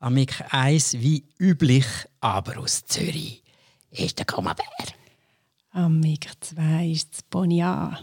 [0.00, 1.84] Amik 1 wie üblich,
[2.20, 3.42] aber aus Zürich
[3.90, 4.64] ist der Kommabär.
[5.72, 7.98] Amik 2 ist das Pony A.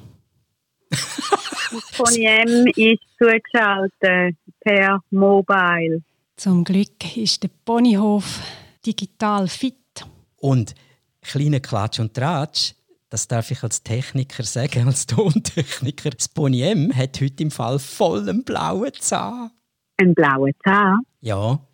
[1.95, 6.03] Pony M ist zugeschaltet per Mobile.
[6.35, 8.41] Zum Glück ist der Ponyhof
[8.85, 10.05] digital fit.
[10.35, 10.75] Und
[11.21, 12.73] kleiner Klatsch und Tratsch,
[13.09, 16.09] das darf ich als Techniker sagen, als Tontechniker.
[16.09, 19.51] Das Pony M hat heute im Fall voll einen blauen Zahn.
[19.95, 20.99] Ein blauer Zahn?
[21.21, 21.64] Ja.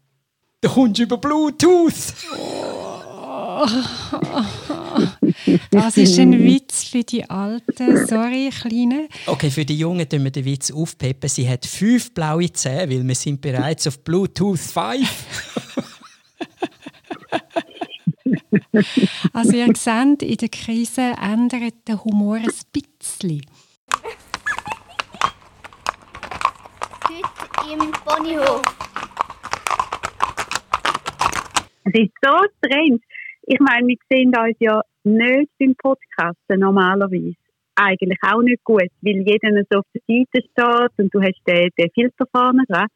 [0.61, 2.13] Da kommst du über Bluetooth.
[5.71, 8.05] Das ist ein Witz für die Alten.
[8.05, 9.07] Sorry, Kleine.
[9.25, 11.27] Okay, für die Jungen tun wir den Witz aufpeppen.
[11.27, 15.09] Sie hat fünf blaue Zähne, weil wir sind bereits auf Bluetooth 5.
[19.33, 23.45] Also ihr seht, in der Krise ändert der Humor ein bisschen.
[27.07, 28.61] Heute im Ponyhof.
[31.83, 32.99] Es ist so strange.
[33.43, 37.35] Ich meine, wir sehen uns ja nicht beim Podcasten normalerweise.
[37.75, 41.69] Eigentlich auch nicht gut, weil jeder so auf der Seite steht und du hast den,
[41.77, 42.87] den Filter vorne dran.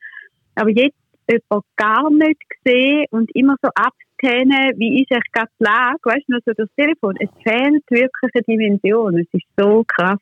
[0.56, 5.64] Aber jetzt jemand gar nicht gesehen und immer so abzähnen, wie ist echt gerade die
[5.64, 7.16] Lage, weißt du, nur so das Telefon.
[7.20, 9.20] Es fehlt wirklich eine Dimension.
[9.20, 10.20] Es ist so krass.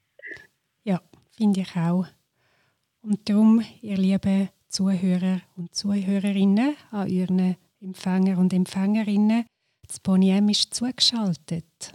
[0.83, 1.02] Ja,
[1.36, 2.05] finde ich auch.
[3.02, 9.45] Und darum, ihr lieben Zuhörer und Zuhörerinnen, an euren Empfänger und Empfängerinnen,
[9.86, 11.92] das Pony M ist zugeschaltet.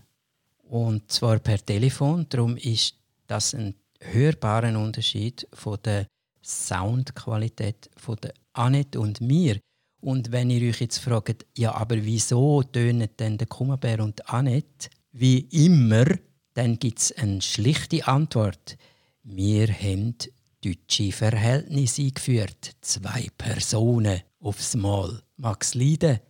[0.65, 2.27] Und zwar per Telefon.
[2.29, 2.95] Darum ist
[3.27, 6.07] das ein hörbarer Unterschied von der
[6.45, 9.59] Soundqualität von der Annette und mir.
[10.01, 14.91] Und wenn ihr euch jetzt fragt, ja, aber wieso tönen denn der Kummerbär und Annette
[15.13, 16.05] wie immer,
[16.53, 18.77] dann gibt es eine schlichte Antwort.
[19.23, 20.17] Wir haben
[20.65, 22.73] deutsche Verhältnisse eingeführt.
[22.81, 25.23] Zwei Personen aufs Mal.
[25.37, 26.21] Max Leiden.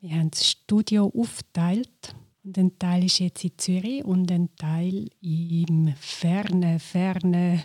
[0.00, 2.14] Wir haben das Studio aufgeteilt.
[2.44, 7.64] Und ein Teil ist jetzt in Zürich und ein Teil im fernen, fernen,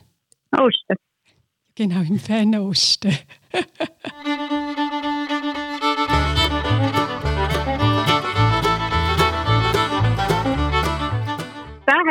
[0.52, 0.96] Osten.
[1.76, 3.14] genau im fernen Osten.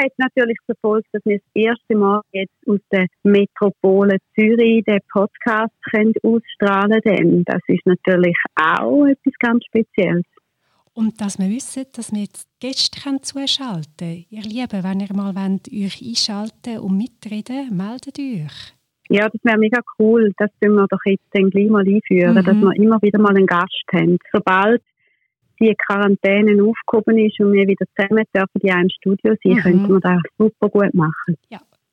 [0.03, 5.01] hat natürlich zur Folge, dass wir das erste Mal jetzt aus der Metropole Zürich den
[5.13, 7.45] Podcast können ausstrahlen können.
[7.45, 10.25] Das ist natürlich auch etwas ganz Spezielles.
[10.95, 14.25] Und dass wir wissen, dass wir jetzt Gäste können zuschalten können.
[14.31, 18.75] Ihr Lieben, wenn ihr mal wollt, euch einschalten und mitreden meldet euch.
[19.11, 20.33] Ja, das wäre mega cool.
[20.37, 22.45] Das können wir doch jetzt dann gleich mal einführen, Mhm.
[22.45, 24.19] dass wir immer wieder mal einen Gast haben.
[24.33, 24.83] Sobald
[25.61, 29.61] die Quarantäne aufgehoben ist und wir wieder zusammen dürfen in einem Studio sein, Mhm.
[29.61, 31.37] könnten wir das super gut machen.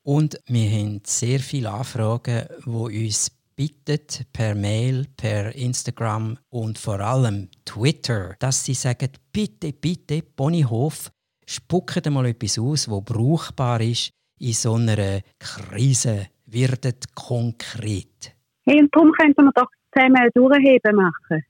[0.02, 2.70] Und wir haben sehr viele Anfragen, die
[3.06, 3.98] uns bitten,
[4.32, 11.10] per Mail, per Instagram und vor allem Twitter, dass sie sagen, bitte, bitte, Ponyhof,
[11.46, 16.26] spuckt mal etwas aus, wo brauchbar ist in so einer Krise.
[16.48, 18.32] Werdet konkret.
[18.64, 21.42] Hey, und darum könnten wir doch zusammen ein Durchheben machen.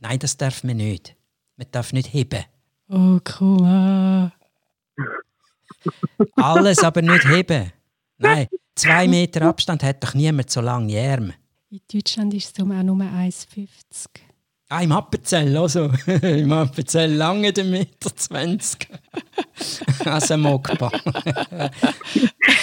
[0.00, 1.16] Nein, das darf man nicht.
[1.56, 2.44] Man darf nicht heben.
[2.88, 4.32] Oh, cool.
[6.36, 7.72] Alles aber nicht heben.
[8.18, 11.34] Nein, zwei Meter Abstand hat doch niemand so lange Arme.
[11.70, 13.68] In Deutschland ist es um auch nur 1,50.
[14.68, 15.90] Ah, im Appenzell, also.
[16.22, 18.88] Im Appenzell lange den Meter 20.
[20.06, 20.90] also Mokba.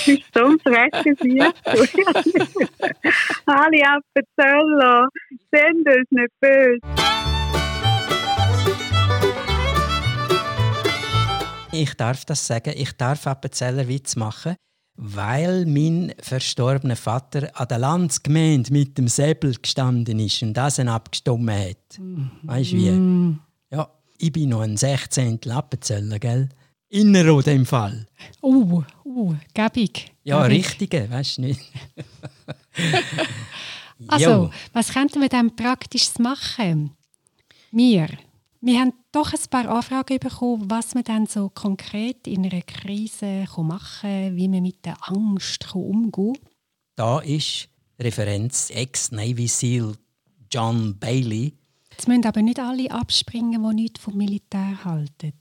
[0.07, 1.53] ist so ein freches Lied.
[3.45, 5.07] Alle Appenzeller,
[5.51, 7.08] sind uns nicht böse.
[11.72, 14.56] Ich darf das sagen, ich darf Appenzeller Witz machen,
[14.96, 20.90] weil mein verstorbener Vater an der Landsgemeinde mit dem Säbel gestanden ist und das ihn
[20.90, 22.00] abgestimmt hat.
[22.44, 22.91] Weißt du wie?
[22.91, 23.40] Mm.
[23.72, 25.40] Ja, ich bin noch ein 16.
[25.50, 26.50] Appenzeller, gell?
[26.90, 28.07] Innerrot im Fall.
[28.41, 30.12] Uh, uh, gäbig.
[30.24, 30.66] Ja, Gäbig.
[30.66, 31.62] richtige, weißt du nicht?
[34.07, 36.91] Also, was könnten wir dann praktisch machen?
[37.72, 38.07] Wir.
[38.61, 43.45] Wir haben doch ein paar Anfragen bekommen, was man dann so konkret in einer Krise
[43.56, 46.51] machen kann, wie man mit der Angst umgehen kann.
[46.97, 49.95] Da ist Referenz Ex-Navy SEAL
[50.51, 51.53] John Bailey.
[51.89, 55.33] Jetzt müssen aber nicht alle abspringen, die nichts vom Militär halten.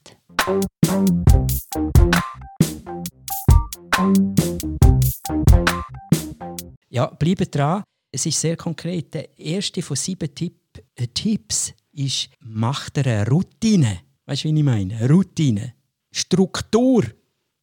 [6.88, 7.82] Ja, bleibt dran.
[8.12, 9.12] Es ist sehr konkret.
[9.12, 10.54] Der erste von sieben Tipp,
[10.94, 14.00] äh, Tipps ist, macht dir eine Routine.
[14.26, 14.96] Weißt du, wie ich meine?
[14.96, 15.74] Eine Routine.
[16.10, 17.04] Struktur.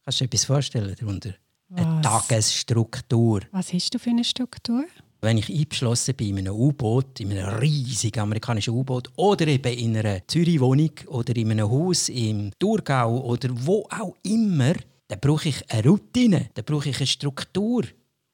[0.04, 1.34] Kannst du dir etwas vorstellen darunter?
[1.74, 2.02] Eine Was?
[2.02, 3.40] Tagesstruktur.
[3.50, 4.84] Was hast du für eine Struktur?
[5.26, 9.96] wenn ich eingeschlossen bin in einem U-Boot, in einem riesigen amerikanischen U-Boot oder eben in
[9.96, 14.74] einer Zürich-Wohnung oder in einem Haus im Thurgau oder wo auch immer,
[15.08, 17.82] dann brauche ich eine Routine, dann brauche ich eine Struktur,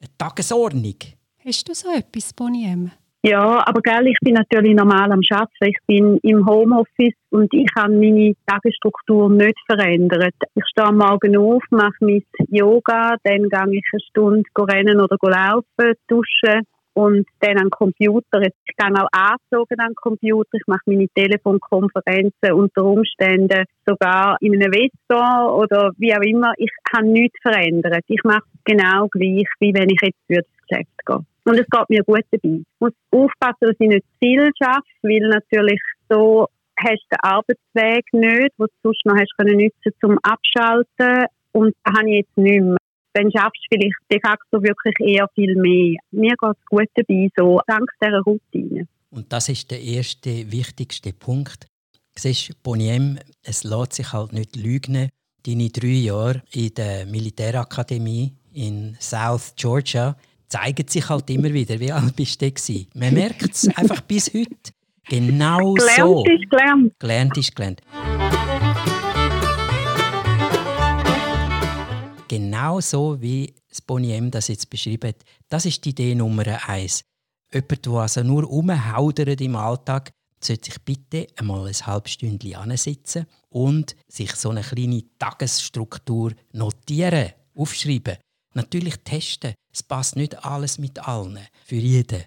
[0.01, 0.97] eine Tagesordnung.
[1.45, 2.91] Hast du so etwas, Boniem?
[3.25, 5.67] Ja, aber gell, ich bin natürlich normal am Arbeiten.
[5.67, 10.35] Ich bin im Homeoffice und ich habe meine Tagesstruktur nicht verändert.
[10.57, 15.17] Ich stehe am Morgen auf, mache mein Yoga, dann gehe ich eine Stunde rennen oder
[15.23, 18.43] laufen, duschen und dann am Computer.
[18.43, 20.51] Ich gehe auch angezogen am Computer.
[20.55, 26.55] Ich mache meine Telefonkonferenzen unter Umständen sogar in einem Wetter oder wie auch immer.
[26.57, 28.05] Ich habe nichts verändert.
[28.09, 31.25] Ich mache es genau gleich, wie wenn ich jetzt für das Geschäft gehe.
[31.45, 32.61] Und es geht mir gut dabei.
[32.61, 36.49] Ich muss aufpassen, dass ich nicht viel schaffe, weil natürlich so
[36.79, 41.27] hast du den Arbeitsweg nicht, den du sonst noch hast können nutzen zum Abschalten.
[41.53, 42.77] Und da habe ich jetzt nicht mehr.
[43.15, 45.97] Dann schaffst du vielleicht de facto wirklich eher viel mehr.
[46.13, 48.87] Mir geht es gut dabei, so dank dieser Routine.
[49.11, 51.67] Und das ist der erste, wichtigste Punkt.
[52.15, 55.11] Siehst, Boniem, es lässt sich halt nicht lügen.
[55.47, 60.17] Deine drei Jahre in der Militärakademie in South Georgia,
[60.53, 61.81] zeigen sich halt immer wieder.
[61.81, 62.87] Wie alt bist du gewesen?
[62.95, 64.73] Man merkt es einfach bis heute.
[65.09, 66.25] Genau gelernt so.
[66.25, 66.93] Ist gelernt.
[66.99, 67.81] Gelernt ist gelernt.
[72.29, 75.25] Genau so, wie das Boniem das jetzt beschrieben hat.
[75.49, 77.03] Das ist die Idee Nummer eins.
[77.53, 80.11] Jemand, der also nur umhaudert im Alltag,
[80.41, 87.33] sollte sich bitte einmal ein halbes Stündchen ansitzen und sich so eine kleine Tagesstruktur notieren,
[87.55, 88.19] aufschreiben.
[88.55, 89.55] Natürlich testen.
[89.73, 92.25] Es passt nicht alles mit allen, für jeden.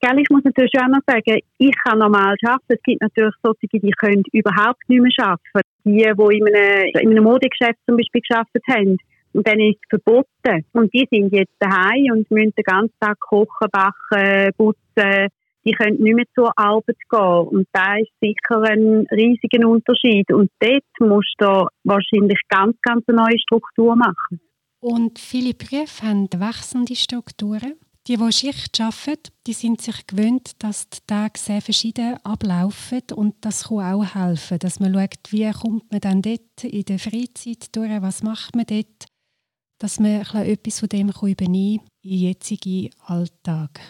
[0.00, 2.64] Ich muss natürlich auch noch sagen, ich kann normal arbeiten.
[2.68, 5.68] Es gibt natürlich solche, die können überhaupt nicht mehr arbeiten.
[5.84, 8.96] Die, die in einem, in einem Modegeschäft zum Beispiel gearbeitet haben.
[9.32, 10.64] Und dann ist es verboten.
[10.72, 15.28] Und die sind jetzt daheim und müssen den ganzen Tag kochen, backen, putzen.
[15.64, 17.48] Die können nicht mehr zur Arbeit gehen.
[17.48, 20.32] Und da ist sicher ein riesiger Unterschied.
[20.32, 24.40] Und dort musst du wahrscheinlich ganz, ganz eine neue Struktur machen.
[24.88, 27.74] Und viele Berufe haben wechselnde Strukturen.
[28.06, 33.34] Die, die Schicht arbeiten, die sind sich gewöhnt, dass die Tage sehr verschieden ablaufen und
[33.40, 37.74] das kann auch helfen, dass man schaut, wie kommt man dann dort in der Freizeit
[37.74, 39.06] durch, was macht man dort,
[39.78, 43.80] dass man etwas von dem übernehmen kann in den jetzigen Alltag.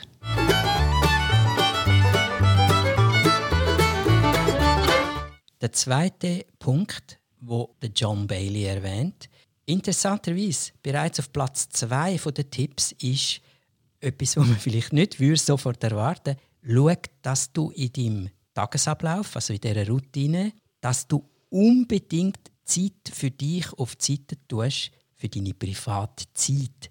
[5.61, 9.29] Der zweite Punkt, der John Bailey erwähnt,
[9.67, 13.41] Interessanterweise, bereits auf Platz zwei der Tipps ist
[14.01, 16.97] etwas, was man vielleicht nicht sofort erwarten würde.
[16.97, 23.31] Schau, dass du in deinem Tagesablauf, also in dieser Routine, dass du unbedingt Zeit für
[23.31, 26.91] dich auf die Seite tust, für deine Privatzeit.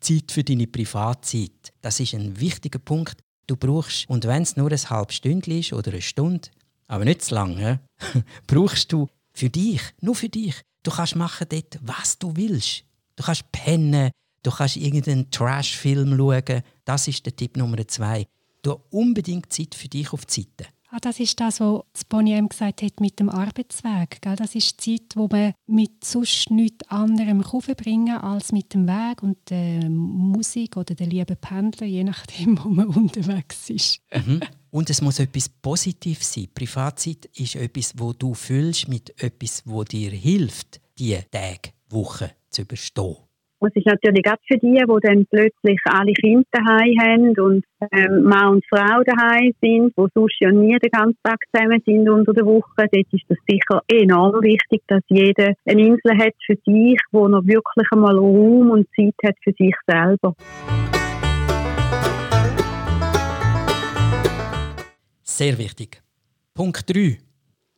[0.00, 1.72] Zeit für deine Privatzeit.
[1.80, 3.20] Das ist ein wichtiger Punkt.
[3.46, 6.48] Du brauchst, und wenn es nur ein halbes Stündchen ist oder eine Stunde,
[6.88, 7.80] aber nicht zu lange,
[8.46, 12.84] brauchst du für dich, nur für dich, Du kannst machen dort, was du willst.
[13.16, 14.12] Du kannst pennen,
[14.44, 16.62] du kannst irgendeinen Trash-Film schauen.
[16.84, 18.28] Das ist der Tipp Nummer zwei.
[18.62, 20.70] Du unbedingt Zeit für dich auf die Seite.
[20.90, 24.22] Ah, das ist das, was Bonnie gesagt hat mit dem Arbeitsweg.
[24.22, 24.36] Gell?
[24.36, 28.86] Das ist die Zeit, wo man mit sonst nichts anderem verbringen kann als mit dem
[28.86, 34.00] Weg und der Musik oder der lieben Pendler, je nachdem, wo man unterwegs ist.
[34.14, 34.40] Mhm.
[34.76, 36.48] Und es muss etwas Positives sein.
[36.54, 42.60] Privatzeit ist etwas, wo du fühlst mit etwas, wo dir hilft, die Tage, Wochen zu
[42.60, 43.16] überstehen.
[43.60, 48.24] Es ist natürlich auch für die, die dann plötzlich alle Kinder daheim haben und ähm,
[48.24, 52.34] Mann und Frau daheim sind, die sonst ja nie den ganzen Tag zusammen sind unter
[52.34, 52.70] der Woche.
[52.76, 57.46] Dort ist es sicher enorm wichtig, dass jeder eine Insel hat für sich, wo noch
[57.46, 60.34] wirklich einmal Raum und Zeit hat für sich selber.
[65.36, 66.02] Sehr wichtig.
[66.54, 67.18] Punkt 3.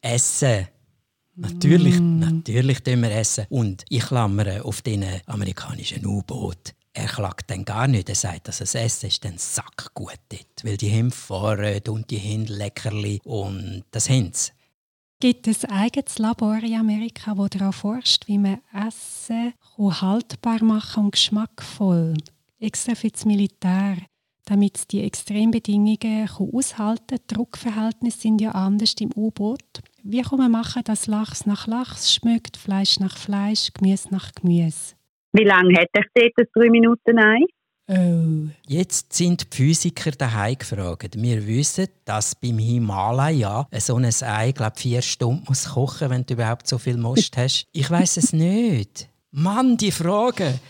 [0.01, 0.69] Essen.
[1.35, 2.21] Natürlich, mm.
[2.21, 3.47] natürlich tun wir essen.
[3.49, 6.73] Und ich klammere auf den amerikanischen U-Boot.
[6.93, 8.09] Er klagt dann gar nicht.
[8.09, 10.63] Er sagt, dass das Essen ist dann sackgut dort.
[10.63, 14.53] Weil die haben Vorräte und die haben Leckerli und das haben sie.
[15.19, 21.07] Gibt es ein eigenes Labor in Amerika, das darauf forscht, wie man Essen haltbar machen
[21.07, 22.15] und geschmackvoll?
[22.61, 23.97] Extra für das Militär
[24.49, 27.19] damit es die Extrembedingungen aushalten kann.
[27.31, 29.81] Die Druckverhältnisse sind ja anders im U-Boot.
[30.03, 34.95] Wie kann man machen, dass Lachs nach Lachs schmeckt, Fleisch nach Fleisch, Gemüse nach Gemüse?
[35.33, 37.41] Wie lange hätte ich das drei Minuten Ei?
[37.91, 38.49] Oh.
[38.67, 41.21] Jetzt sind die Physiker daheim gefragt.
[41.21, 46.35] Wir wissen, dass beim Himalaya so ein Ei glaub, vier Stunden muss kochen wenn du
[46.35, 47.67] überhaupt so viel Most hast.
[47.73, 49.09] Ich weiß es nicht.
[49.31, 50.61] Mann, die Frage.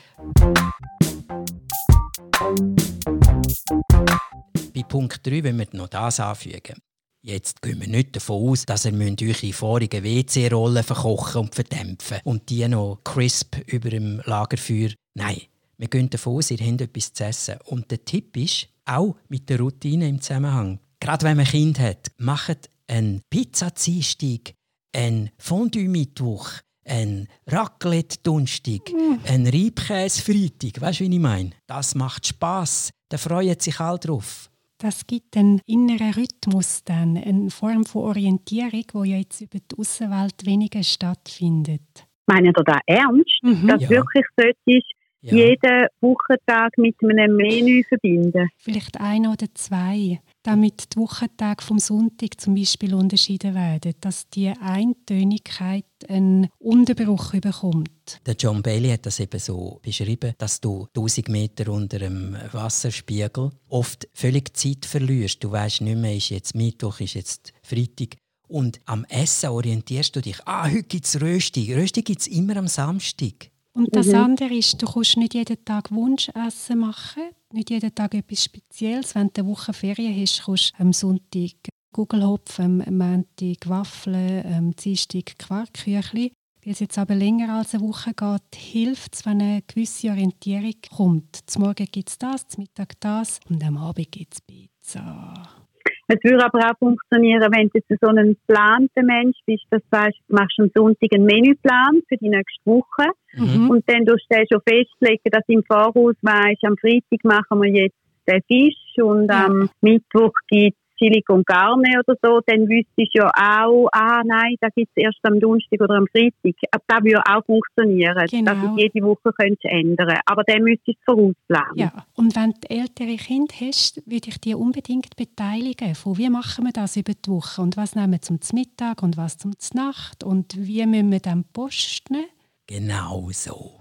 [4.89, 6.77] Punkt 3 wenn wir noch das anfügen.
[7.23, 12.49] Jetzt gehen wir nicht davon aus, dass ihr eure vorigen WC-Rollen verkochen und verdämpfen und
[12.49, 14.91] die noch crisp über dem Lagerfeuer.
[15.15, 15.43] Nein,
[15.77, 17.59] wir gehen davon aus, ihr habt etwas zu essen.
[17.65, 21.79] Und der Tipp ist, auch mit der Routine im Zusammenhang, gerade wenn man ein Kind
[21.81, 24.55] hat, macht einen Pizza-Dienstag,
[24.95, 26.51] einen Fondue-Mittwoch,
[26.85, 29.27] ein Raclette-Dunstig, mm.
[29.27, 30.81] ein Reibkäse-Freitag.
[30.81, 31.51] Weißt du, wie ich meine?
[31.67, 32.91] Das macht Spass.
[33.09, 34.51] Da freuen sich alle drauf.
[34.79, 39.77] Das gibt einen inneren Rhythmus, dann, eine Form von Orientierung, die ja jetzt über die
[39.77, 42.07] Außenwelt weniger stattfindet.
[42.27, 43.43] Meinen Sie da ernst?
[43.43, 43.67] Mhm.
[43.67, 43.91] Dass ja.
[43.91, 44.81] wirklich sollte
[45.23, 45.35] ja.
[45.35, 48.49] jeden Wochentag mit einem Menü verbinden?
[48.57, 54.49] Vielleicht ein oder zwei damit die Wochentage vom Sonntag zum Beispiel unterschieden werden, dass die
[54.49, 57.91] Eintönigkeit einen Unterbruch bekommt.
[58.25, 63.51] Der John Bailey hat das eben so beschrieben, dass du 1000 Meter unter dem Wasserspiegel
[63.69, 65.45] oft völlig Zeit verlierst.
[65.45, 68.17] Du weißt nicht mehr, ist jetzt Mittwoch, ist jetzt Freitag.
[68.47, 70.39] Und am Essen orientierst du dich.
[70.47, 71.75] Ah, heute gibt es Rösti.
[71.75, 73.51] Rösti gibt es immer am Samstag.
[73.75, 74.15] Und das mhm.
[74.15, 79.15] andere ist, du kannst nicht jeden Tag Wunschessen machen, nicht jeden Tag etwas Spezielles.
[79.15, 81.55] Wenn du eine Woche Ferien hast, kannst du am Sonntag
[81.93, 86.33] Gugelhopf, am Montag Waffeln, am Dienstag Quarkküchli.
[86.65, 90.75] Weil es jetzt aber länger als eine Woche geht, hilft es, wenn eine gewisse Orientierung
[90.95, 91.39] kommt.
[91.47, 95.68] Zum Morgen gibt es das, zum Mittag das und am Abend gibt es Pizza.
[96.11, 100.17] Es würde aber auch funktionieren, wenn du so ein geplanter Mensch bist, dass du weißt,
[100.29, 103.69] du machst am Sonntag einen Menüplan für die nächste Woche mhm.
[103.69, 107.71] und dann tust du schon festlegen, dass du im Voraus weißt, am Freitag machen wir
[107.71, 107.97] jetzt
[108.27, 113.31] den Fisch und am Mittwoch gibt Chili con Carne oder so, dann wüsstest du ja
[113.31, 116.57] auch, ah nein, da gibt es erst am Donnerstag oder am Freitag.
[116.73, 118.53] Aber das würde auch funktionieren, genau.
[118.53, 121.77] dass du jede Woche könntest ändern Aber dann müsstest du vorausplanen.
[121.77, 125.95] Ja, und wenn du ältere Kinder hast, würde ich die unbedingt beteiligen.
[125.95, 129.17] Von wie machen wir das über die Woche und was nehmen wir zum Mittag und
[129.17, 132.25] was zum Nacht und wie müssen wir dann posten?
[132.67, 133.73] Genau so.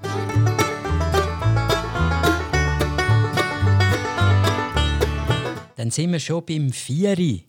[5.77, 7.45] Dann sind wir schon beim Vieri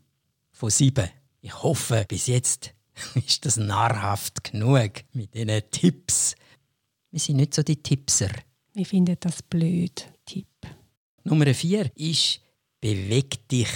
[0.52, 1.08] von sieben.
[1.40, 2.74] Ich hoffe, bis jetzt
[3.14, 6.34] ist das nahrhaft genug mit diesen Tipps.
[7.10, 8.28] Wir sind nicht so die Tippser.
[8.74, 10.46] Ich finde das blöd, Tipp.
[11.24, 12.42] Nummer vier ist,
[12.82, 13.70] beweg dich,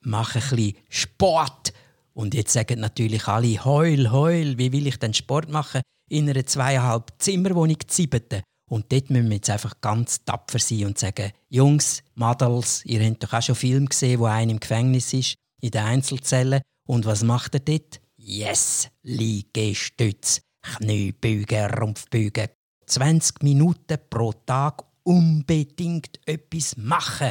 [0.00, 1.72] mach ein bisschen Sport.
[2.12, 5.80] Und jetzt sagen natürlich alle, heul, heul, wie will ich denn Sport machen
[6.10, 8.42] in einer zweieinhalb Zimmerwohnung ziebete?
[8.74, 13.22] Und dort müssen wir jetzt einfach ganz tapfer sein und sagen, Jungs, Madels, ihr habt
[13.22, 16.60] doch auch schon Filme gesehen, wo einer im Gefängnis ist, in der Einzelzelle.
[16.84, 18.00] Und was macht er dort?
[18.16, 22.48] Yes, Liegestütz, Kniebeugen, Rumpfbeugen.
[22.86, 27.30] 20 Minuten pro Tag unbedingt etwas machen.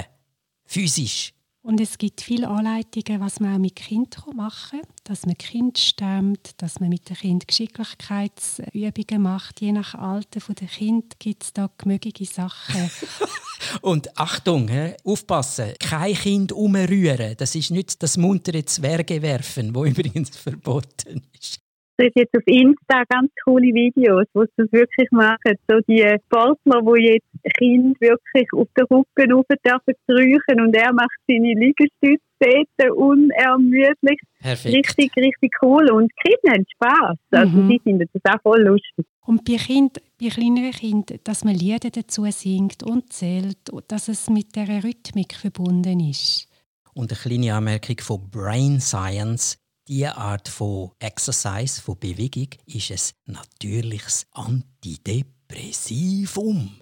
[0.65, 1.33] Physisch.
[1.63, 4.89] Und es gibt viele Anleitungen, was man auch mit Kind machen kann.
[5.05, 9.61] Dass man Kind stemmt, dass man mit dem Kind Geschicklichkeitsübungen macht.
[9.61, 12.91] Je nach Alter der Kind gibt es da gemögliche Sachen.
[13.81, 14.69] Und Achtung,
[15.05, 17.35] aufpassen, kein Kind umrühren.
[17.37, 21.62] Das ist nicht das muntere Zwerge werfen, wo übrigens verboten ist
[21.97, 25.57] sehe jetzt auf Insta ganz coole Videos, wo sie das wirklich machen.
[25.67, 31.17] So die Sportler, die jetzt Kind wirklich auf den Rücken rauf dürfen und er macht
[31.27, 34.19] seine Liegestütze unermüdlich.
[34.39, 34.75] Perfekt.
[34.75, 35.89] Richtig, richtig cool.
[35.91, 37.17] Und die Kinder haben Spass.
[37.31, 37.69] Also mhm.
[37.69, 39.05] die finden das auch voll lustig.
[39.25, 43.57] Und bei, kind, bei kleineren Kindern, dass man Lieder dazu singt und zählt,
[43.87, 46.47] dass es mit der Rhythmik verbunden ist.
[46.93, 49.62] Und eine kleine Anmerkung von Brain Science.
[49.89, 56.79] Diese Art von Exercise, von Bewegung, ist ein natürliches Antidepressivum.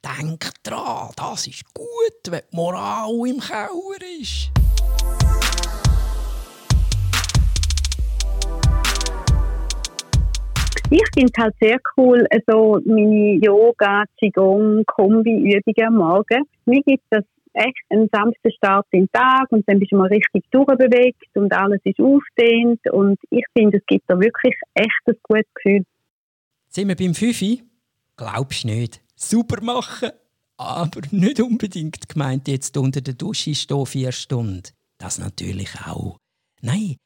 [0.00, 4.52] Denk dran, das ist gut, wenn die Moral im Keller ist.
[10.90, 16.44] Ich finde es halt sehr cool, also meine Yoga, Qigong, Kombi-Übungen am Morgen.
[16.66, 20.08] Mir gibt das echt ein sanfter Start in den Tag und dann bist du mal
[20.08, 25.14] richtig durchbewegt und alles ist aufdehnt und ich finde, es gibt da wirklich echt ein
[25.22, 25.84] gutes Gefühl.
[26.68, 27.62] Sind wir beim Fünfi?
[28.16, 29.00] Glaubst nicht?
[29.16, 30.10] Super machen,
[30.56, 34.62] aber nicht unbedingt gemeint jetzt unter der Dusche stehen vier Stunden.
[34.98, 36.18] Das natürlich auch.
[36.60, 36.96] Nein,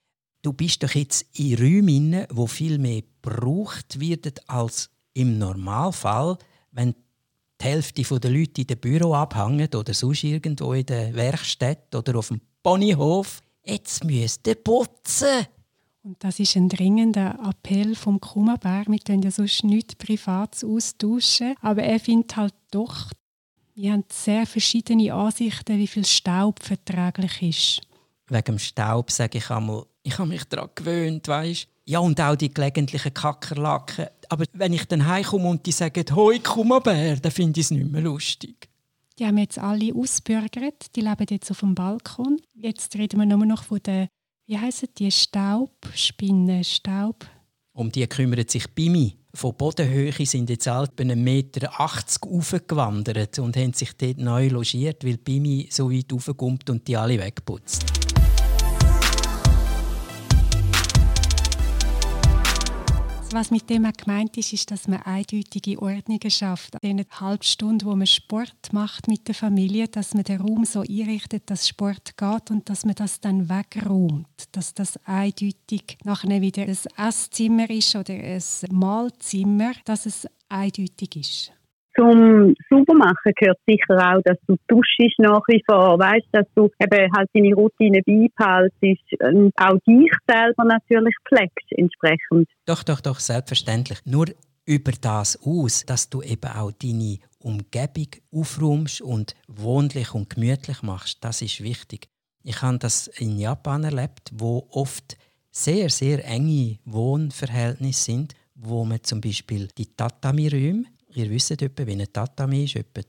[0.42, 6.38] du bist doch jetzt in Räumen, wo viel mehr gebraucht wird als im Normalfall,
[6.70, 6.94] wenn
[7.60, 12.18] die Hälfte der Leute in dem Büro abhängen oder sonst irgendwo in der Werkstatt oder
[12.18, 13.42] auf dem Ponyhof.
[13.64, 15.46] Jetzt müsst ihr putzen.
[16.02, 18.84] Und das ist ein dringender Appell vom Kummerbär.
[18.86, 21.54] Wir können ja sonst nichts Privates austauschen.
[21.60, 23.10] Aber er findet halt doch,
[23.80, 27.80] Wir haben sehr verschiedene Ansichten, wie viel Staub verträglich ist.
[28.26, 32.36] Wegen dem Staub sage ich einmal, ich habe mich daran gewöhnt, weißt Ja, und auch
[32.36, 34.08] die gelegentlichen Kackerlaken.
[34.28, 37.70] Aber wenn ich dann heimkomme und die sagen, «Hoi, komm her», dann finde ich es
[37.70, 38.68] nicht mehr lustig.
[39.18, 42.42] Die haben jetzt alle ausbürgert, die leben jetzt auf dem Balkon.
[42.54, 44.08] Jetzt reden wir nur noch von den,
[44.44, 47.26] wie heissen die, Staubspinnen, Staub...
[47.72, 49.16] Um die kümmert sich Bimi.
[49.32, 55.16] Von Bodenhöhe sind jetzt etwa 1,80 Meter aufgewandert und haben sich dort neu logiert, weil
[55.16, 57.86] Bimi so weit raufkommt und die alle wegputzt.
[63.30, 66.76] Was mit dem auch gemeint ist, ist, dass man eindeutige Ordnungen schafft.
[66.80, 70.64] In der halben Stunde, wo man Sport macht mit der Familie, dass man den Raum
[70.64, 74.26] so einrichtet, dass Sport geht und dass man das dann wegräumt.
[74.52, 81.52] Dass das eindeutig nachher wieder ein Esszimmer ist oder ein Mahlzimmer, dass es eindeutig ist
[81.98, 87.12] zum Saubermachen gehört sicher auch, dass du duschst nach wie vor, weißt, dass du eben
[87.16, 92.48] halt deine Routine beibehaltest und auch dich selber natürlich pflegst entsprechend.
[92.66, 93.98] Doch, doch, doch, selbstverständlich.
[94.04, 94.26] Nur
[94.64, 101.24] über das aus, dass du eben auch deine Umgebung aufräumst und wohnlich und gemütlich machst,
[101.24, 102.08] das ist wichtig.
[102.44, 105.16] Ich habe das in Japan erlebt, wo oft
[105.50, 110.84] sehr, sehr enge Wohnverhältnisse sind, wo man zum Beispiel die Tatami-Räume
[111.18, 113.02] ihr wisst etwa, wie ein Tatami ist, etwa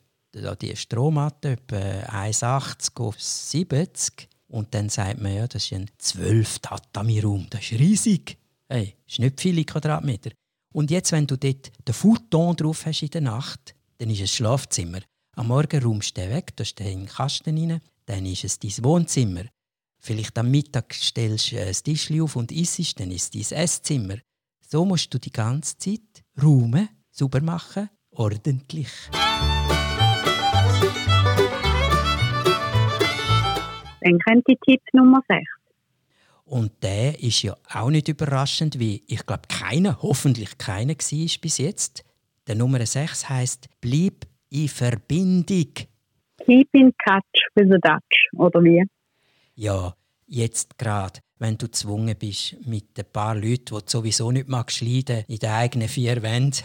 [0.55, 4.27] die Strohmatte etwa 1,80 auf 70.
[4.47, 8.37] Und dann sagt man, ja, das ist ein 12 Tatami-Raum, das ist riesig.
[8.67, 10.31] Hey, das ist nicht viele Quadratmeter.
[10.73, 14.33] Und jetzt, wenn du dort den Futon drauf hast in der Nacht, dann ist es
[14.33, 14.99] Schlafzimmer.
[15.35, 18.59] Am Morgen räumst du den weg, da steht in den Kasten rein, dann ist es
[18.59, 19.45] dein Wohnzimmer.
[20.01, 24.17] Vielleicht am Mittag stellst du ein Tischchen auf und isst, dann ist es dein Esszimmer.
[24.67, 28.91] So musst du die ganze Zeit räumen, sauber machen ordentlich.
[34.01, 35.41] Dann kommt die Tipp Nummer 6.
[36.45, 41.57] Und der ist ja auch nicht überraschend, wie ich glaube, keiner, hoffentlich keiner war bis
[41.59, 42.03] jetzt.
[42.47, 45.73] Der Nummer 6 heißt Bleib in Verbindung.
[46.45, 48.83] Keep in touch with the Dutch, oder wie?
[49.55, 49.93] Ja,
[50.25, 54.81] jetzt gerade, wenn du gezwungen bist, mit ein paar Leuten, die du sowieso nicht magst,
[54.81, 56.63] in den eigenen vier Wänden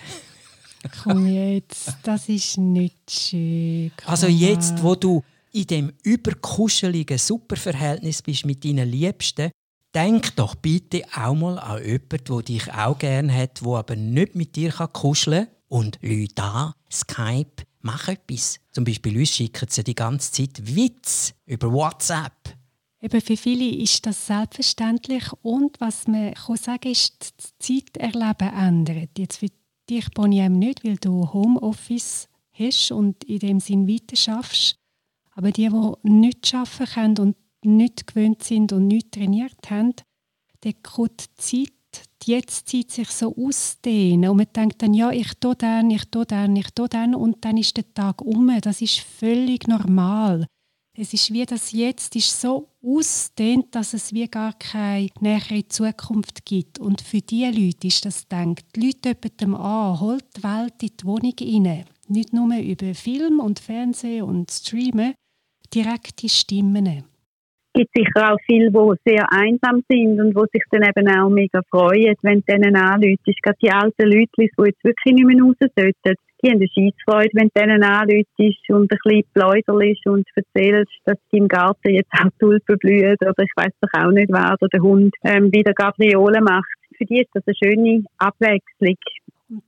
[1.03, 3.93] Komm jetzt, das ist nicht schön.
[3.97, 4.11] Komm.
[4.11, 9.51] Also jetzt, wo du in dem überkuscheligen Superverhältnis bist mit deinen Liebsten,
[9.95, 14.35] denk doch bitte auch mal an jemanden, der dich auch gerne hat, der aber nicht
[14.35, 15.55] mit dir kuscheln kann.
[15.69, 18.61] Und Leute an, Skype, mach etwas.
[18.71, 22.33] Zum Beispiel uns schicken sie die ganze Zeit Witz über WhatsApp.
[23.01, 29.19] Eben für viele ist das selbstverständlich und was man kann sagen ist, das Zeiterleben ändert.
[29.19, 29.49] Jetzt für
[29.89, 34.77] dich Boniem nicht, weil du Homeoffice hast und in dem Sinn weiter schaffst.
[35.33, 39.95] Aber die, die nicht arbeiten können und nicht gewöhnt sind und nicht trainiert haben,
[40.63, 45.35] die kommt die Zeit, die Jetztzeit sich so ausdehnen und man denkt dann, ja, ich
[45.35, 48.51] tue dann, ich tue dann, ich tue dann und dann ist der Tag um.
[48.61, 50.47] Das ist völlig normal.
[50.97, 56.47] Es ist wie das Jetzt ist so ausdehnt, dass es wie gar keine nähere Zukunft
[56.47, 56.79] gibt.
[56.79, 58.77] Und für diese Leute ist das denkt.
[58.77, 61.85] Die Leute jemandem an, holt die Welt in die Wohnung rein.
[62.07, 65.15] Nicht nur über Film und Fernsehen und Streamen,
[65.75, 67.05] direkte Stimmen.
[67.75, 71.61] Gibt sicher auch viele, die sehr einsam sind und die sich dann eben auch mega
[71.69, 73.43] freuen, wenn du denen anläutest.
[73.43, 77.31] Gerade die alten Leute, die jetzt wirklich nicht mehr raus sollten die haben eine Scheissfreude,
[77.33, 82.29] wenn du denen anläutest und ein bisschen pläuderst und erzählst, dass im Garten jetzt auch
[82.39, 86.43] Tulpen blühen oder ich weiß doch auch nicht was, oder der Hund ähm, wieder Gabriole
[86.43, 86.69] macht.
[86.97, 88.97] Für die ist das eine schöne Abwechslung.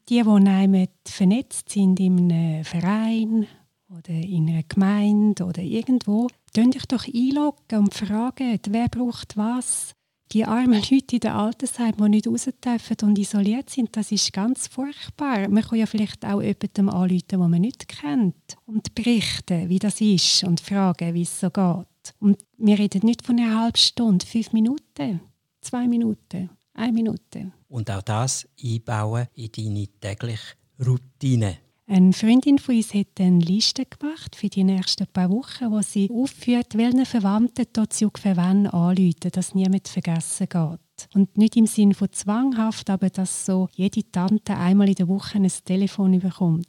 [0.09, 3.47] Die, die vernetzt sind in einem Verein
[3.89, 9.97] oder in einer Gemeinde oder irgendwo, könnt euch doch einloggen und fragen, wer braucht was
[10.33, 14.33] die armen Leute in den Altersheim, die nicht raus dürfen und isoliert sind, das ist
[14.33, 15.49] ganz furchtbar.
[15.49, 20.01] Man kann ja vielleicht auch jemandem anrufen, den man nicht kennt und berichten, wie das
[20.01, 22.15] ist und fragen, wie es so geht.
[22.19, 25.21] Und wir reden nicht von einer halben Stunde, fünf Minuten,
[25.61, 27.53] zwei Minuten, eine Minute.
[27.69, 31.59] Und auch das einbauen in deine tägliche Routine.
[31.89, 36.11] Eine Freundin von uns hat eine Liste gemacht für die nächsten paar Wochen, wo sie
[36.11, 41.09] aufführt, welchen Verwandten dort für wann anrufen, dass niemand vergessen geht.
[41.15, 45.39] Und nicht im Sinn von zwanghaft, aber dass so jede Tante einmal in der Woche
[45.39, 46.67] ein Telefon bekommt.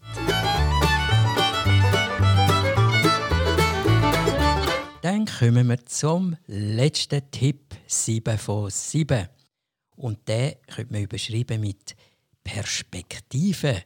[5.02, 9.30] Dann kommen wir zum letzten Tipp 7 von 7.
[9.96, 11.96] Und den könnte man überschreiben mit
[12.44, 13.82] Perspektive.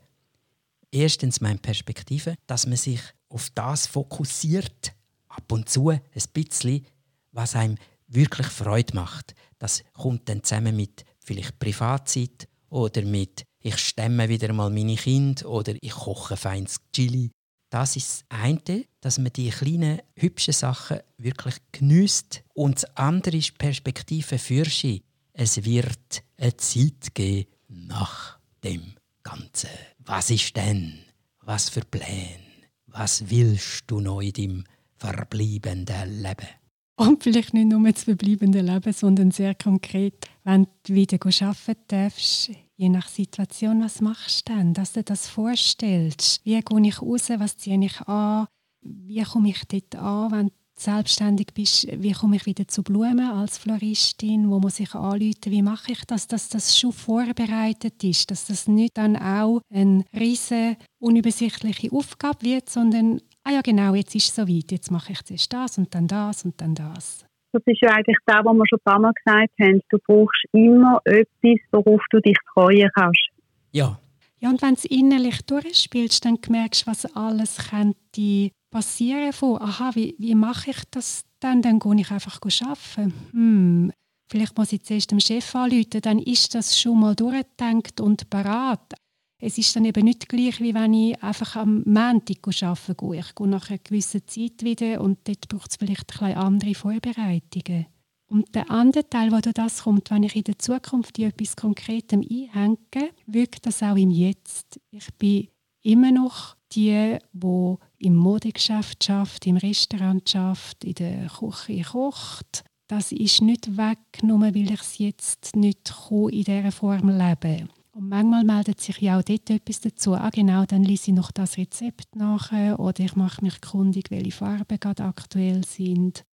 [0.91, 4.93] Erstens meine Perspektive, dass man sich auf das fokussiert,
[5.29, 6.01] ab und zu ein
[6.33, 6.85] bisschen,
[7.31, 7.77] was einem
[8.07, 9.33] wirklich Freude macht.
[9.57, 15.47] Das kommt dann zusammen mit vielleicht Privatzeit oder mit ich stemme wieder mal meine Kinder
[15.47, 17.31] oder ich koche feines Chili.
[17.69, 22.43] Das ist das eine, dass man die kleinen, hübschen Sachen wirklich geniesst.
[22.53, 25.03] Und das andere ist Perspektive für sie.
[25.31, 29.69] Es wird eine Zeit geben nach dem Ganzen.
[30.05, 30.99] Was ist denn?
[31.41, 32.39] Was für Pläne?
[32.87, 34.63] Was willst du noch in deinem
[34.97, 36.47] verbleibenden Leben?
[36.95, 42.51] Und vielleicht nicht nur das verbleibende Leben, sondern sehr konkret, wenn du wieder arbeiten darfst,
[42.75, 44.73] je nach Situation, was machst du dann?
[44.73, 46.41] Dass du das vorstellst.
[46.43, 47.29] Wie gehe ich raus?
[47.29, 48.47] Was ziehe ich an?
[48.81, 51.87] Wie komme ich dort an, wenn selbstständig bist?
[52.01, 54.49] Wie komme ich wieder zu Blumen als Floristin?
[54.49, 55.35] Wo muss ich anrufen?
[55.45, 58.31] Wie mache ich das, dass das schon vorbereitet ist?
[58.31, 64.15] Dass das nicht dann auch eine riesige, unübersichtliche Aufgabe wird, sondern ah ja genau, jetzt
[64.15, 67.25] ist es soweit, jetzt mache ich zuerst das und dann das und dann das.
[67.53, 69.81] Das ist ja eigentlich das, was wir schon ein paar Mal gesagt haben.
[69.89, 73.29] Du brauchst immer etwas, worauf du dich freuen kannst.
[73.71, 73.99] Ja.
[74.39, 79.61] Ja, und wenn du es innerlich durchspielst, dann merkst du, was alles könnte passieren von,
[79.61, 81.61] aha, wie, wie mache ich das dann?
[81.61, 83.13] Dann gehe ich einfach arbeiten.
[83.31, 83.91] Hm,
[84.27, 88.95] vielleicht muss ich zuerst dem Chef anrufen, dann ist das schon mal durchgedacht und parat
[89.43, 93.19] es ist dann eben nicht gleich, wie wenn ich einfach am Montag arbeiten gehe.
[93.19, 97.87] Ich gehe nach einer gewissen Zeit wieder und dort braucht es vielleicht ein andere Vorbereitungen.
[98.27, 102.21] Und der andere Teil, wo das kommt, wenn ich in der Zukunft in etwas Konkretem
[102.21, 104.79] einhänge, wirkt das auch im Jetzt.
[104.91, 105.47] Ich bin
[105.81, 112.63] immer noch die, die im Modegeschäft schafft, im Restaurant schafft, in der Küche kocht.
[112.87, 117.67] Das ist nicht weggenommen, weil ich es jetzt nicht in dieser Form lebe.
[117.93, 120.13] Und manchmal meldet sich ja auch dort etwas dazu.
[120.13, 124.31] Ah, genau, dann lese ich noch das Rezept nach oder ich mache mich kundig, welche
[124.31, 126.23] Farben gerade aktuell sind.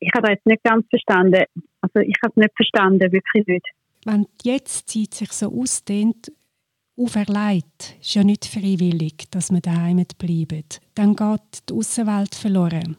[0.00, 1.44] Ich habe jetzt nicht ganz verstanden.
[1.80, 3.66] Also ich habe es nicht verstanden, wirklich nicht.
[4.04, 6.32] Wenn die Jetztzeit sich so ausdehnt,
[6.96, 10.80] auferlegt, ist ja nicht freiwillig, dass man daheim bleibt.
[10.94, 12.96] Dann geht die Außenwelt verloren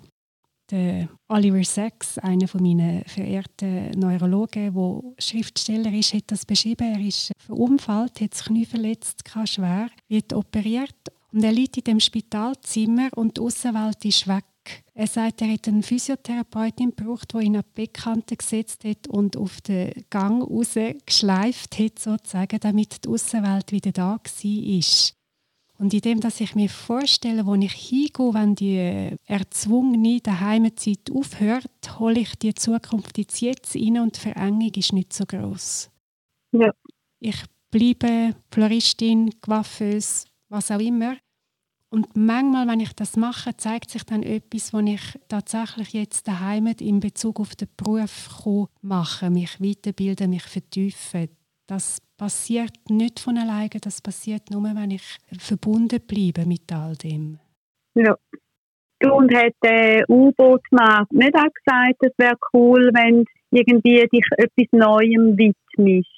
[0.73, 6.95] der Oliver Sacks, einer von meinen verehrten Neurologen, der Schriftsteller ist, hat das beschrieben.
[6.95, 10.95] Er ist verunfallt, hat das Knie verletzt, schwer, wird operiert
[11.32, 14.45] und er liegt in dem Spitalzimmer und die Außenwelt ist weg.
[14.93, 19.36] Er sagt, er hat einen Physiotherapeutin gebraucht, der ihn an die Beckkante gesetzt hat und
[19.38, 24.19] auf den Gang raus geschleift hat, sozusagen, damit die Außenwelt wieder da war.
[25.80, 32.19] Und indem, dass ich mir vorstelle, wo ich hingehe, wenn die erzwungene Heimzeit aufhört, hole
[32.19, 35.89] ich die Zukunft jetzt jetzt rein und die Verengung ist nicht so groß.
[36.52, 36.71] Ja.
[37.19, 41.17] Ich bleibe Floristin, Coiffeuse, was auch immer.
[41.93, 46.65] Und manchmal, wenn ich das mache, zeigt sich dann etwas, was ich tatsächlich jetzt daheim
[46.79, 48.47] in Bezug auf den Beruf
[48.82, 51.29] machen kann, mich weiterbilden, mich vertiefen.
[51.67, 55.03] Das passiert nicht von alleine, das passiert nur, wenn ich
[55.38, 57.38] verbunden bleibe mit all dem.
[57.93, 58.17] Ja.
[59.12, 65.38] Und hat der U-Boot-Markt nicht auch gesagt, es wäre cool, wenn irgendwie dich etwas Neuem
[65.38, 66.10] widmest?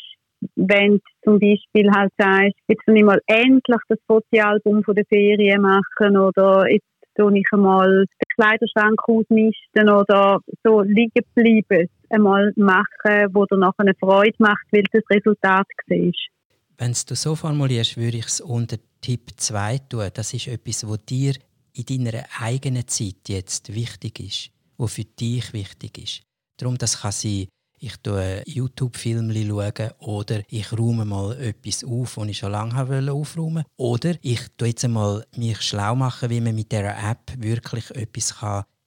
[0.55, 5.61] Wenn zum Beispiel halt sagst, jetzt will ich mal endlich das Fotoalbum von der Ferien
[5.61, 6.85] machen oder jetzt
[7.17, 13.79] tue ich einmal den Kleiderschrank ausmisten oder so liegen bleiben einmal machen, wo dir nachher
[13.79, 16.29] eine Freude macht, weil das Resultat siehst.
[16.77, 20.09] Wenn du so formulierst, würde ich es unter Tipp 2 tun.
[20.13, 21.33] Das ist etwas, was dir
[21.73, 26.21] in deiner eigenen Zeit jetzt wichtig ist, was für dich wichtig ist.
[26.57, 27.47] Darum, das kann sein,
[27.85, 32.73] ich schaue YouTube-Filme schauen oder ich räume mal etwas auf, das ich schon lange
[33.11, 34.07] aufräumen wollte.
[34.07, 38.33] Oder ich tue jetzt einmal mich schlau machen, wie man mit dieser App wirklich etwas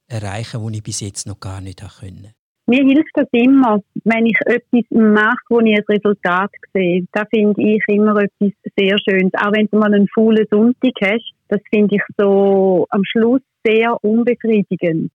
[0.08, 2.34] erreichen kann, was ich bis jetzt noch gar nicht konnte.
[2.66, 7.06] Mir hilft das immer, wenn ich etwas mache, wo ich ein Resultat sehe.
[7.12, 9.32] Da finde ich immer etwas sehr Schönes.
[9.34, 13.96] Auch wenn du mal einen faulen Sonntag hast, das finde ich so am Schluss sehr
[14.04, 15.10] unbefriedigend.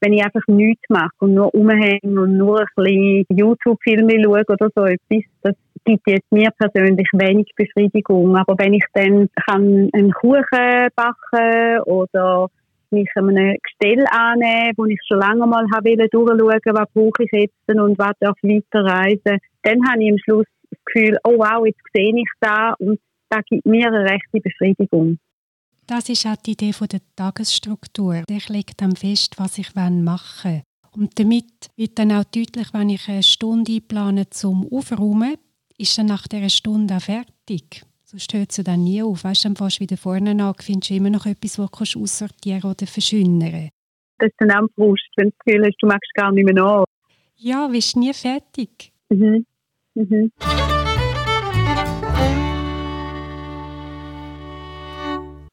[0.00, 4.68] Wenn ich einfach nichts mache und nur rumhänge und nur ein bisschen YouTube-Filme schaue oder
[4.74, 8.36] so etwas, das gibt jetzt mir persönlich wenig Befriedigung.
[8.36, 12.48] Aber wenn ich dann kann einen Kuchen backen oder
[12.90, 17.68] mich einem Gestell annehmen, wo ich schon lange mal habe durchschauen was brauche ich jetzt
[17.68, 19.38] und was darf weiterreisen.
[19.62, 22.98] Dann habe ich am Schluss das Gefühl, oh wow, jetzt sehe ich da und
[23.30, 25.18] das gibt mir eine rechte Befriedigung.
[25.88, 28.22] Das ist auch die Idee der Tagesstruktur.
[28.28, 30.62] Ich lege dann fest, was ich machen will.
[30.92, 35.36] Und damit wird dann auch deutlich, wenn ich eine Stunde einplane zum Aufräumen,
[35.78, 37.86] ist dann nach dieser Stunde auch fertig.
[38.04, 39.24] Sonst hört es dann nie auf.
[39.24, 42.02] Weißt du, dann fährst du wieder vorne an, findest du immer noch etwas, das du
[42.02, 43.70] aussortieren oder verschönern
[44.18, 46.54] Das ist dann auch Frust, wenn du das Gefühl hast, du magst gar nicht mehr
[46.54, 46.84] nach.
[47.36, 48.92] Ja, wirst nie fertig.
[49.08, 49.46] Mhm.
[49.94, 50.32] Mhm.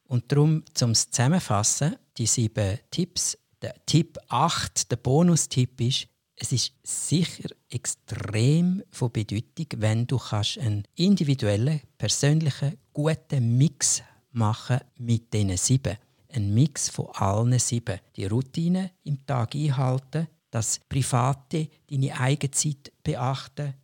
[0.08, 6.72] Und darum, zum Zusammenfassen, die sieben Tipps, der Tipp 8, der Bonustipp ist, es ist
[6.82, 15.56] sicher extrem von Bedeutung, wenn du kannst einen individuellen, persönlichen, guten Mix machen mit diesen
[15.56, 15.96] sieben.
[16.28, 17.98] Ein Mix von allen sieben.
[18.16, 23.74] Die Routine im Tag einhalten, das Private, deine Eigenzeit beachten,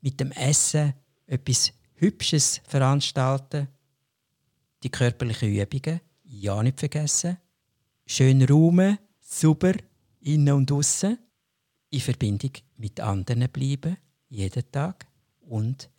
[0.00, 0.94] mit dem Essen
[1.26, 3.68] etwas Hübsches veranstalten,
[4.82, 7.38] die körperlichen Übungen ja nicht vergessen,
[8.06, 9.74] schön räumen, sauber,
[10.20, 11.18] innen und außen,
[11.90, 13.96] in Verbindung mit anderen bleiben,
[14.28, 15.06] jeden Tag
[15.40, 15.90] und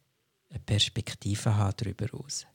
[0.49, 2.45] eine Perspektive haben darüber aus.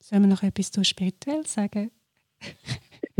[0.00, 1.90] Sollen wir noch etwas zu spirituell sagen?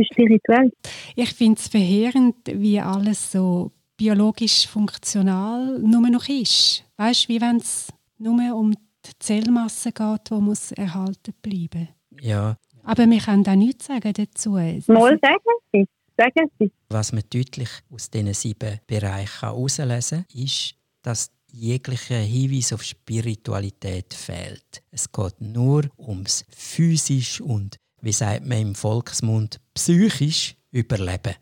[0.03, 0.73] Spirituell?
[1.15, 3.71] Ich finde es verheerend, wie alles so
[4.01, 6.85] biologisch funktional nur noch ist.
[6.97, 12.57] Weißt du, wie wenn es nur um die Zellmasse geht, die muss erhalten bleiben Ja.
[12.83, 14.53] Aber wir können auch nichts sagen dazu.
[14.53, 15.87] Mal sagen Sie.
[16.17, 16.73] Sagen Sie.
[16.89, 24.15] Was man deutlich aus diesen sieben Bereichen herauslesen kann, ist, dass jeglicher Hinweis auf Spiritualität
[24.15, 24.83] fehlt.
[24.91, 31.35] Es geht nur ums physisch und, wie sagt man im Volksmund, psychisch Überleben.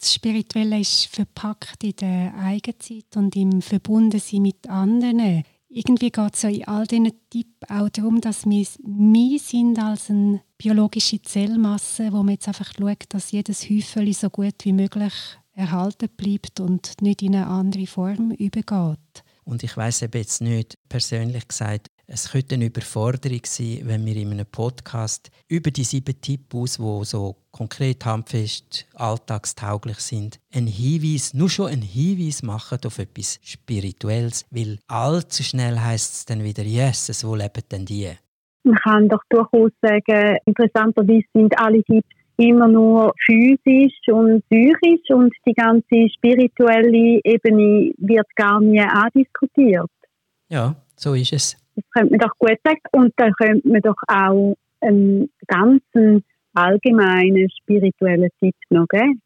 [0.00, 5.44] Das Spirituelle ist verpackt in der Eigenzeit und im Verbundensein mit anderen.
[5.68, 10.40] Irgendwie geht es in all diesen Tipps auch darum, dass wir mehr sind als eine
[10.56, 15.12] biologische Zellmasse, wo man jetzt einfach schaut, dass jedes Häufchen so gut wie möglich
[15.52, 19.22] erhalten bleibt und nicht in eine andere Form übergeht.
[19.44, 24.16] Und ich weiß eben jetzt nicht persönlich gesagt, es könnte eine Überforderung sein, wenn wir
[24.16, 31.34] in einem Podcast über die sieben Tipps, die so konkret handfest alltagstauglich sind, einen Hinweis,
[31.34, 36.64] nur schon einen Hinweis machen auf etwas Spirituelles, weil allzu schnell heißt es dann wieder,
[36.64, 38.10] yes, wo leben denn die?
[38.64, 45.32] Man kann doch durchaus sagen, interessanterweise sind alle Tipps immer nur physisch und psychisch und
[45.46, 49.90] die ganze spirituelle Ebene wird gar nie andiskutiert.
[50.48, 51.59] Ja, so ist es.
[51.80, 52.80] Das könnte man doch gut sagen.
[52.92, 59.20] Und dann könnte man doch auch einen ganzen allgemeinen spirituellen Tipp noch geben.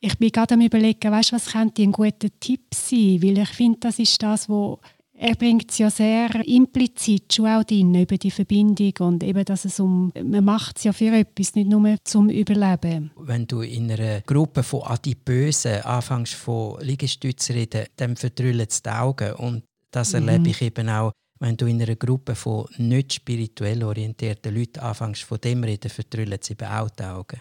[0.00, 3.20] Ich bin gerade am überlegen, weißt, was könnte ein guter Tipp sein?
[3.22, 4.78] Weil ich finde, das ist das, wo
[5.20, 9.64] er bringt es ja sehr implizit schon auch drin, über die Verbindung und eben, dass
[9.64, 13.10] es um, man macht es ja für etwas, nicht nur zum Überleben.
[13.16, 18.90] Wenn du in einer Gruppe von Adipösen anfängst von Liegestützen reden, dann verdrüllen es die
[18.90, 20.28] Augen und das mhm.
[20.28, 25.22] erlebe ich eben auch, wenn du in einer Gruppe von nicht spirituell orientierten Leuten anfängst
[25.22, 27.40] von dem reden, verdrüllen sie eben auch die Augen.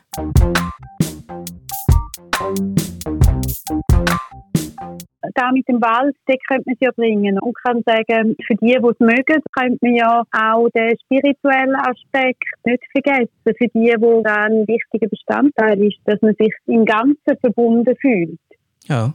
[5.34, 8.76] Da mit dem Wald, den könnte man ja bringen und kann sagen, für die, die
[8.76, 13.30] es mögen, könnte man ja auch den spirituellen Aspekt nicht vergessen.
[13.44, 18.40] Für die, wo ein wichtiger Bestandteil ist, dass man sich im Ganzen verbunden fühlt.
[18.86, 19.14] Ja.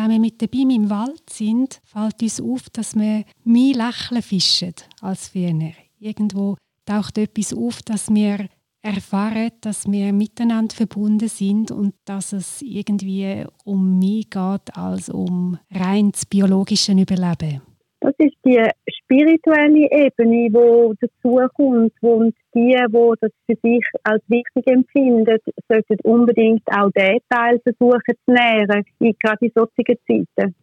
[0.00, 4.74] Wenn wir mit dabei im Wald sind, fällt uns auf, dass wir mehr Lächeln fischen
[5.00, 5.72] als früher.
[5.98, 6.56] Irgendwo
[6.86, 8.46] taucht etwas auf, dass wir
[8.80, 15.58] erfahren, dass wir miteinander verbunden sind und dass es irgendwie um mehr geht als um
[15.72, 17.62] rein das biologische Überleben.
[17.98, 18.70] Das ist die
[19.08, 21.92] spirituelle Ebene, die dazukommt.
[22.00, 28.14] Und die, die das für sich als wichtig empfinden, sollten unbedingt auch diesen Teil versuchen
[28.24, 30.54] zu nähren, gerade in solchen Zeiten.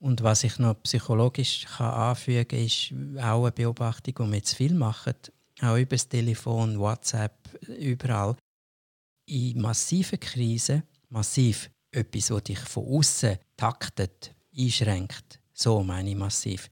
[0.00, 4.54] Und was ich noch psychologisch kann anfügen kann, ist auch eine Beobachtung, die wir jetzt
[4.54, 5.14] viel machen,
[5.60, 7.34] auch über das Telefon, WhatsApp,
[7.66, 8.36] überall.
[9.30, 16.70] In massiven Krisen, massiv etwas, das dich von außen taktet, einschränkt, so meine ich massiv.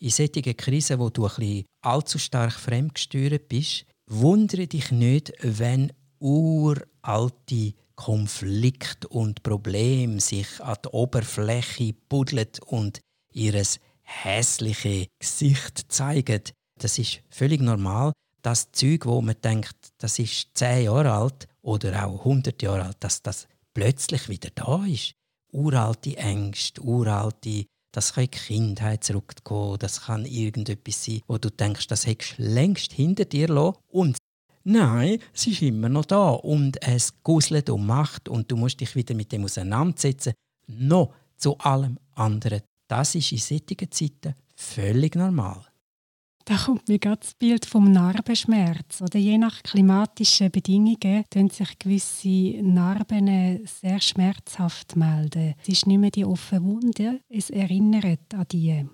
[0.00, 5.92] In solchen Krisen, wo du ein bisschen allzu stark fremdgesteuert bist, wundere dich nicht, wenn
[6.18, 13.00] uralte Konflikt und Problem sich an die Oberfläche buddelt und
[13.32, 16.52] ihres hässliche Gesicht zeigt.
[16.80, 18.12] Das ist völlig normal.
[18.42, 22.96] Das Zeug, wo man denkt, das ist zehn Jahre alt oder auch 100 Jahre alt,
[23.00, 25.14] dass das plötzlich wieder da ist.
[25.52, 31.50] Uralte Ängste, uralte Das kann in die Kindheit zurückgehen, das kann irgendetwas sein, wo du
[31.50, 33.76] denkst, das hättest du längst hinter dir lassen.
[33.88, 34.16] Und
[34.64, 38.96] nein, es ist immer noch da und es guselt und macht und du musst dich
[38.96, 40.32] wieder mit dem auseinandersetzen.
[40.66, 42.62] Noch zu allem anderen.
[42.88, 45.71] Das ist in solchen Zeiten völlig normal.
[46.44, 49.00] Da kommt mir gerade das Bild vom Narbenschmerz.
[49.00, 55.54] Oder je nach klimatischen Bedingungen können sich gewisse Narben sehr schmerzhaft melden.
[55.62, 58.86] Es ist nicht mehr die offene Wunde, es erinnert an die.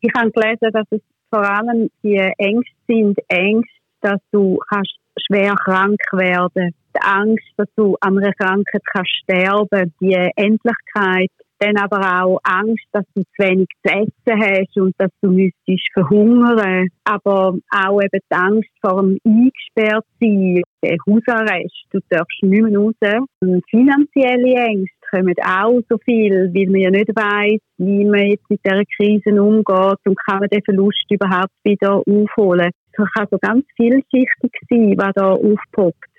[0.00, 4.94] Ich habe gelesen, dass es vor allem die Ängste sind, Ängste, dass du kannst
[5.26, 11.76] schwer krank werden, die Angst, dass du an einer Krankheit kannst sterben, die Endlichkeit, dann
[11.76, 16.88] aber auch Angst, dass du zu wenig zu essen hast und dass du müsstest verhungern.
[17.04, 22.78] Aber auch eben die Angst vor dem eingesperrt sein, der Hausarrest, du darfst nicht mehr
[22.78, 22.94] raus.
[23.40, 28.48] Und finanzielle Ängste kommen auch so viel, weil man ja nicht weiss, wie man jetzt
[28.50, 32.70] mit dieser Krise umgeht und kann man den Verlust überhaupt wieder aufholen.
[32.92, 36.14] Es kann so ganz vielschichtig sein, was da aufpoppt.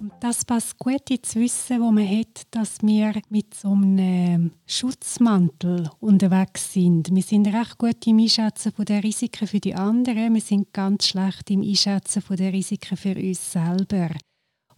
[0.00, 5.90] Und das passt gut ins Wissen, wo man hat, dass wir mit so einem Schutzmantel
[6.00, 7.14] unterwegs sind.
[7.14, 11.50] Wir sind recht gut im Einschätzen den Risiken für die anderen, wir sind ganz schlecht
[11.50, 14.08] im Einschätzen den Risiken für uns selber.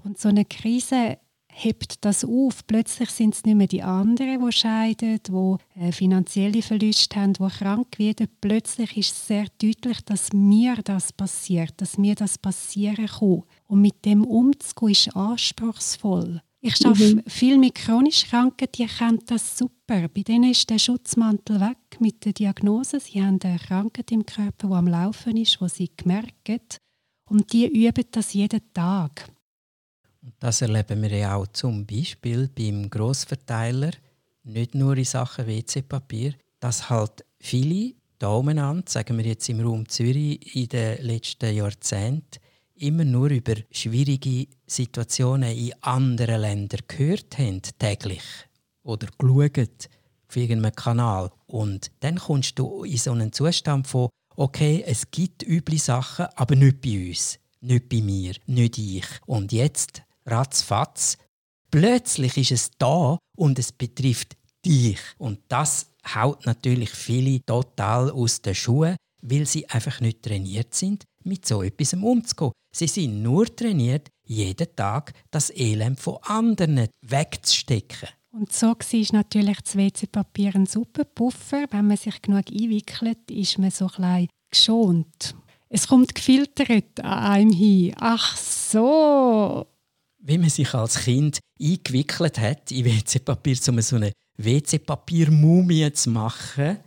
[0.03, 1.19] Und so eine Krise
[1.53, 2.67] hebt das auf.
[2.67, 7.49] Plötzlich sind es nicht mehr die anderen, die scheiden, die äh, finanzielle Verluste haben, die
[7.49, 8.29] krank werden.
[8.41, 13.43] Plötzlich ist es sehr deutlich, dass mir das passiert, dass mir das passieren kann.
[13.73, 16.43] Und mit dem umzugehen ist anspruchsvoll.
[16.61, 17.23] Ich arbeite mhm.
[17.27, 20.09] viel mit chronisch Kranken, die kennen das super.
[20.09, 23.01] Bei denen ist der Schutzmantel weg mit der Diagnose.
[23.01, 26.61] Sie haben eine Krankheit im Körper, die am Laufen ist, wo sie merken.
[27.31, 29.31] Und die üben das jeden Tag.
[30.39, 33.93] Das erleben wir ja auch zum Beispiel beim Grossverteiler,
[34.45, 39.89] nicht nur in Sachen WC-Papier, dass halt viele Daumen an, sagen wir jetzt im Raum
[39.89, 42.42] Zürich in den letzten Jahrzehnten,
[42.83, 48.23] immer nur über schwierige Situationen in anderen Ländern gehört haben, täglich.
[48.83, 49.89] Oder geschaut
[50.29, 51.31] auf irgendeinem Kanal.
[51.47, 56.57] Und dann kommst du in so einen Zustand von, okay, es gibt üble Sachen, aber
[56.57, 59.07] nicht bei uns, nicht bei mir, nicht ich.
[59.27, 61.19] Und jetzt ratzfatz.
[61.71, 64.99] Plötzlich ist es da und es betrifft dich.
[65.19, 71.05] Und das haut natürlich viele total aus den Schuhen, weil sie einfach nicht trainiert sind,
[71.23, 72.53] mit so etwas umzugehen.
[72.75, 78.09] Sie sind nur trainiert, jeden Tag das Elend von anderen wegzustecken.
[78.33, 81.67] Und so war natürlich das WC-Papier ein super Puffer.
[81.71, 85.35] Wenn man sich genug einwickelt, ist man so klein geschont.
[85.69, 87.95] Es kommt gefiltert an einem hin.
[87.99, 89.67] Ach so,
[90.19, 96.79] wie man sich als Kind eingewickelt hat in WC-Papier, um so eine WC-Papier-Mumie zu machen.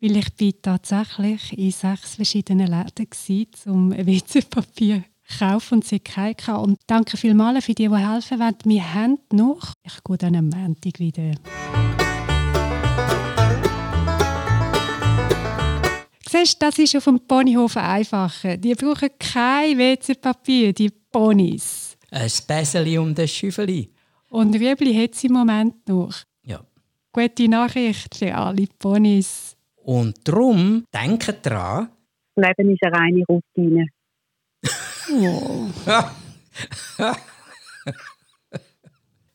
[0.00, 6.00] Weil ich bin tatsächlich in sechs verschiedenen Läden war, um WC-Papier zu kaufen und sie
[6.00, 8.56] keinen Und danke vielmals für die, die helfen wollen.
[8.64, 11.32] Wir haben noch, ich gehe dann am Montag wieder.
[16.28, 18.56] Siehst, das ist auf dem Ponyhof einfacher.
[18.56, 23.90] Die brauchen kein WC-Papier, die Ponys ein Späseli und ein Schüffeli.
[24.30, 26.14] Und Rüebli hat es im Moment noch.
[26.42, 26.60] Ja.
[27.12, 29.56] Gute Nachricht für alle Ponys.
[29.88, 31.88] Und darum denkt dran.
[32.36, 33.86] Das Leben ist eine reine Routine.
[35.10, 35.70] oh.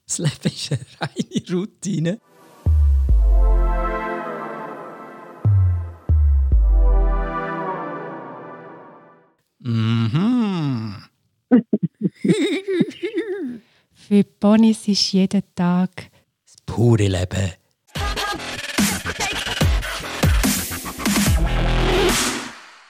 [0.05, 2.19] das Leben ist eine reine Routine.
[9.57, 11.03] Mhm.
[13.95, 16.11] Für Ponys ist jeden Tag
[16.45, 17.62] das pure Leben.